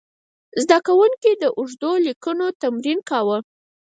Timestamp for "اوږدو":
1.57-1.91